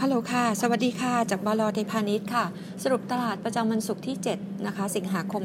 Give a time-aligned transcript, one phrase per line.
[0.00, 2.44] ฮัลโหลค่ะ สวัสดีค่ะ จากบล.ไทยพาณิชย์ค่ะ
[2.82, 5.42] สรุปตลาดประจำวันศุกร์ที่ 7 นะคะ สิงหาคม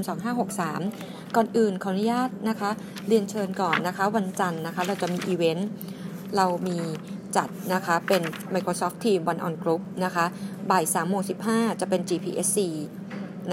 [0.68, 2.70] 2563 ก่อนอื่นขออนุญาตนะคะ
[3.08, 5.70] เรียนเชิญก่อนนะคะ วันจันทร์นะคะ เราจะมีอีเวนต์
[6.36, 6.78] เรามี
[7.36, 8.22] จัดนะคะเป็น
[8.54, 10.26] Microsoft Teams one on group นะคะ
[10.72, 11.22] บ่าย3โมง
[11.52, 12.58] 15 จะเป็น GPSC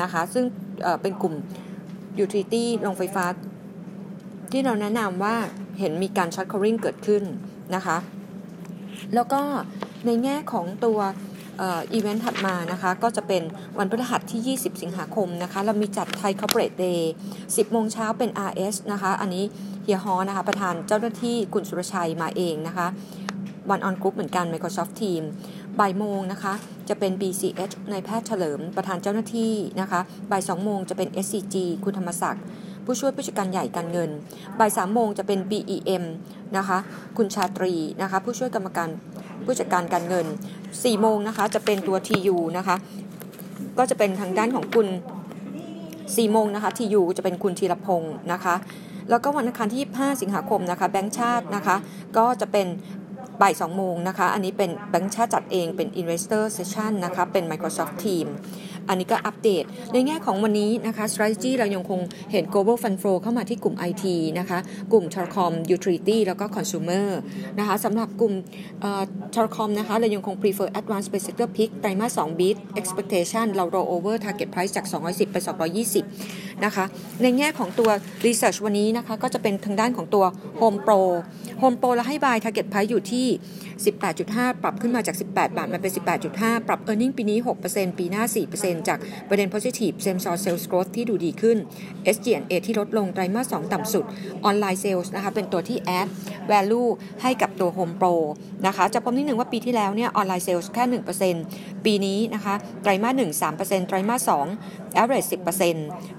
[0.00, 0.44] นะคะ ซึ่ง
[0.82, 1.34] เป็นกลุ่ม
[2.24, 3.24] Utility โรงไฟฟ้า
[4.52, 5.36] ที่เราแนะนำว่า
[5.78, 7.22] เห็นมีการ short covering เกิดขึ้น
[7.74, 7.96] นะคะ
[9.14, 9.42] แล้วก็
[10.06, 10.98] ในแง่ของตัว
[11.62, 13.42] อีเวนต์ถัดมานะคะก็จะเป็น
[13.78, 19.44] วันพฤหัสที่ 20 สิงหาคมนะคะเรามีจัด Thai Corporate Day 10 โมงเช้าเป็น RS นะคะอันนี้
[19.82, 22.86] เฮียฮอนะคะประธานเจ้าหน้าที่คุณสุรชัยมาเองนะคะ
[23.70, 25.22] one on group เหมือนกัน Microsoft Teams
[25.78, 26.52] บ่ายโมงนะคะ
[26.88, 30.00] จะเป็น BCH นายแพทย์เฉลิมประธานเจ้าหน้าที่นะคะ
[30.30, 32.44] บ่าย2โมงจะเป็น SCG คุณธรรมศักดิ์
[32.84, 34.10] ผู้ช่วยผู้จัดการใหญ่การเงิน
[34.58, 36.04] บ่าย3โมงจะเป็น BEM
[36.56, 36.78] นะคะ
[37.16, 38.88] คุณชาตรีนะคะ ผู้ช่วยกรรมการ
[39.44, 40.26] ผู้จัดการการเงิน
[40.64, 42.76] 4โมงนะคะจะเป็นตัว TU นะคะ
[43.78, 44.86] ก็จะเป็นทางด้านของคุณ
[45.54, 48.54] 4โมงนะคะ TU จะเป็นคุณธีรพงศ์นะคะ
[49.10, 51.76] แล้วก็วันอังคารที่ 25 สิงหาคมนะคะแบงค์ชาตินะคะ
[52.18, 52.66] ก็จะเป็น
[53.42, 58.26] บ่าย2โมงนะคะ อันนี้เป็นแบงค์ชาติจัดเองเป็น Investor Session นะคะ เป็น Microsoft Team
[58.88, 62.00] อันนี้ก็อัปเดต ในแง่ของวันนี้นะคะ strategy เรายังคง
[62.32, 64.04] เห็น global fund flow เข้ามาที่กลุ่ม IT
[64.38, 64.58] นะคะ
[64.92, 67.08] กลุ่ม telecom utility แล้วก็ consumer
[67.58, 68.34] นะคะสำหรับกลุ่ม
[69.34, 74.48] telecom นะคะ เรายังคง prefer advanced by sector pick ไตรมาส2 beat expectation เรา roll over target
[74.52, 75.36] price จาก 210 ไป
[76.00, 76.84] 220นะคะ
[77.22, 77.90] ในแง่ของตัว
[78.26, 80.24] research วันนี้นะคะ ก็จะเป็นทางด้านของตัว
[80.60, 81.00] home pro
[81.62, 83.26] home pro แล้วให้ buy target price อยู่ที่
[83.94, 85.92] 18.5 ปรับขึ้นมาจาก 18 บาท มาเป็น
[86.28, 88.24] 18.5 ปรับ earning ปีนี้ 6%ปีหน้า
[88.56, 88.98] 4%จาก
[89.28, 91.56] ประเด็น positive same store sales growth ที่ดูดีขึ้น
[92.14, 94.04] SG&A ที่ลดลงไตรมาส 2 ต่ำสุด
[94.48, 96.08] online sales นะคะ เป็นตัวที่ add
[96.50, 96.88] value
[97.22, 98.14] ให้กับตัว HomePro
[98.66, 100.84] นะคะ จะพบนิดหนึ่งว่าปีที่แล้วเนี่ย online sales แค่
[101.34, 104.30] 1%ปีนี้นะคะ ไตรมาส 1 3%ไตรมาส
[104.62, 105.74] 2 average 10%น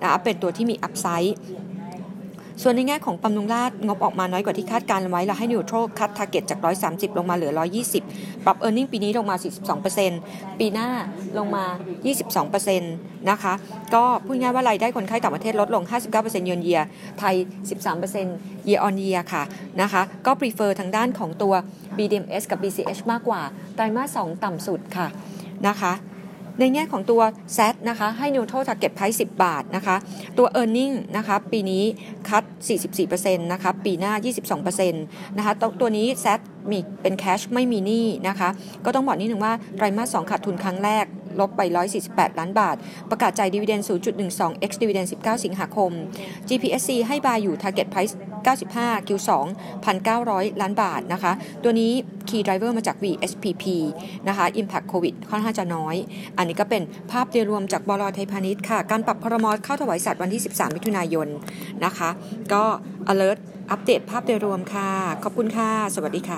[0.06, 1.32] ะคะเป็นตัวที่มี upside
[2.62, 7.52] ส่วนในแง่ของบำรุงราษฎร์งบออกมาน้อยกว่าที่คาดการณ์ไว้เราให้ neutral cut target จาก 130 ลงมาเหลือ
[7.98, 9.36] 120 ปรับเออร์เน็งปีนี้ลงมา
[9.98, 10.90] 42%ปีหน้า
[11.38, 11.66] ลงมา
[12.28, 13.54] 22%นะคะ
[13.94, 16.82] ก็พูดง่ายว่ารายได้คนไข้ต่างประเทศลดลง 59%เยือนเยีย
[17.20, 17.36] ไทย
[18.02, 19.44] 13% year on year ค่ะ
[19.82, 21.54] นะคะ ก็ prefer ทางด้านของตัว
[21.98, 23.42] BDMs กับ BCH มากกว่า
[23.76, 25.08] ไตรมาส 2 ต่ำสุดค่ะ
[25.68, 25.94] นะคะ
[26.60, 27.22] ในแง่ของตัว
[27.58, 27.60] z
[27.90, 29.96] นะคะให้ neutral target price 10 บาทนะคะ
[30.38, 31.84] ตัว e a r n i n g นะคะปีนี้
[32.30, 32.44] คัด
[32.94, 34.14] 44%นะคะปีหน้า
[34.56, 36.28] 22%นะคะตัวนี้ z
[36.72, 38.50] มีเป็นแคชไม่มีหนี้นะคะ
[38.86, 41.06] ก็ต้องบอกนิดหนึ่งว่าไตรมาส2ขาดทุนครั้งแรก
[41.40, 41.62] ลบไป
[42.00, 42.76] 148 ล้านบาท
[43.10, 43.82] ประกาศจ่ายดีเวเดน
[44.26, 45.92] 0.12 x ดีเวเดน19 สิงหาคม
[46.48, 48.14] GPSC ให้บายอยู่ target price
[48.48, 49.32] 95 Q2
[49.86, 51.32] 1,900 ล้านบาทนะคะ
[51.64, 51.92] ตัวนี้
[52.30, 53.64] key driver มาจาก VSPP
[54.28, 55.96] นะคะ impact COVID ค่อนข้างจะน้อย
[56.38, 56.82] อันนี้ก็เป็น
[57.12, 61.28] ภาพโดยรวมจากบลไทยพาณิชย์ค่ะ การปรับพรมเข้าถวายสัตว์วันที่ 13 มิถุนายน
[61.86, 62.10] นะคะ
[62.54, 62.64] ก็
[63.12, 63.40] alert
[63.72, 64.90] อัปเดตภาพโดยรวมค่ะ
[65.24, 66.36] ขอบคุณค่ะ สวัสดีค่ะ